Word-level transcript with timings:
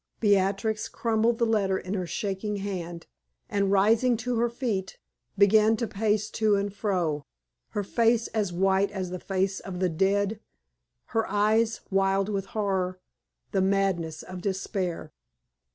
Beatrix 0.19 0.89
crumpled 0.89 1.37
the 1.37 1.45
letter 1.45 1.77
in 1.77 1.93
her 1.93 2.07
shaking 2.07 2.55
hand, 2.55 3.05
and 3.47 3.71
rising 3.71 4.17
to 4.17 4.37
her 4.39 4.49
feet, 4.49 4.97
began 5.37 5.77
to 5.77 5.85
pace 5.85 6.31
to 6.31 6.55
and 6.55 6.73
fro, 6.73 7.27
her 7.77 7.83
face 7.83 8.25
as 8.29 8.51
white 8.51 8.89
as 8.89 9.11
the 9.11 9.19
face 9.19 9.59
of 9.59 9.79
the 9.79 9.89
dead, 9.89 10.39
her 11.13 11.29
eyes 11.29 11.81
wild 11.91 12.29
with 12.29 12.45
horror 12.57 12.99
the 13.51 13.61
madness 13.61 14.23
of 14.23 14.41
despair. 14.41 15.13